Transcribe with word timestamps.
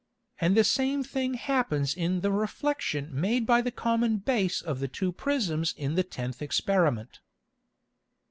And 0.39 0.57
the 0.57 0.63
same 0.63 1.03
thing 1.03 1.35
happens 1.35 1.93
in 1.93 2.21
the 2.21 2.31
Reflexion 2.31 3.11
made 3.13 3.45
by 3.45 3.61
the 3.61 3.69
common 3.69 4.17
Base 4.17 4.59
of 4.59 4.79
the 4.79 4.87
two 4.87 5.11
Prisms 5.11 5.75
in 5.77 5.93
the 5.93 6.01
tenth 6.03 6.41
Experiment. 6.41 7.19